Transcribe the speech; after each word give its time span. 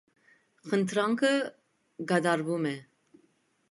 Խնդրանքը 0.71 1.31
կատարվում 2.13 2.71
է։ 2.77 2.77